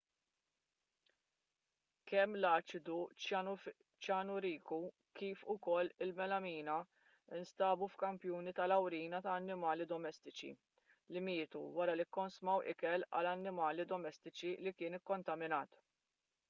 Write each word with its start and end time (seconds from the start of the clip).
kemm 2.11 2.37
l-aċidu 2.37 2.95
ċjanuriku 3.25 4.79
kif 5.19 5.43
ukoll 5.55 5.91
il-melamina 6.05 6.77
nstabu 7.41 7.89
f'kampjuni 7.95 8.53
tal-awrina 8.61 9.19
ta' 9.27 9.35
annimali 9.41 9.87
domestiċi 9.93 10.53
li 11.17 11.23
mietu 11.29 11.63
wara 11.81 11.99
li 12.01 12.07
kkonsmaw 12.09 12.63
ikel 12.75 13.05
għall-annimali 13.19 13.85
domestiċi 13.95 14.55
li 14.69 14.75
kien 14.81 14.99
ikkontaminat 15.03 15.79